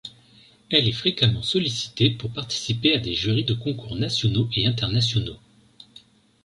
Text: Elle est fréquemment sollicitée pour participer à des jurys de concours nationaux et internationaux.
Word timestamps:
Elle 0.71 0.87
est 0.87 0.93
fréquemment 0.93 1.43
sollicitée 1.43 2.09
pour 2.09 2.31
participer 2.33 2.95
à 2.95 2.99
des 2.99 3.13
jurys 3.13 3.43
de 3.43 3.53
concours 3.53 3.95
nationaux 3.95 4.49
et 4.55 4.65
internationaux. 4.65 5.37